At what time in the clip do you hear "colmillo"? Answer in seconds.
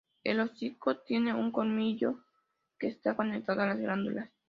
1.51-2.23